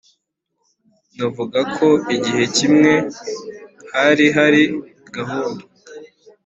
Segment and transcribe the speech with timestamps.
[1.15, 2.93] nkavuga ko igihe kimwe
[3.95, 4.61] hari hari
[5.15, 5.63] gahunda